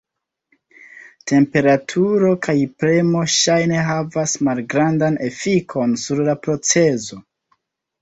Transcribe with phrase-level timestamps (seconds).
[1.31, 7.25] Temperaturo kaj premo ŝajne havas malgrandan efikon sur la procezo.